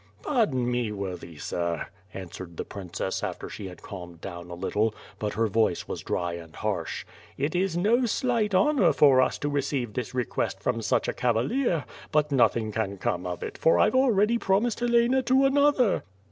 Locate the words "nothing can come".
12.31-13.27